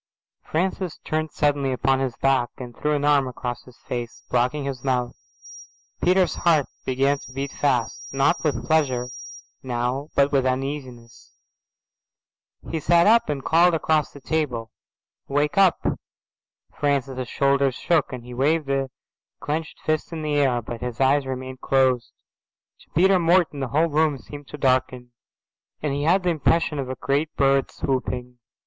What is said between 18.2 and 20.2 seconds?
he waved a clenched fist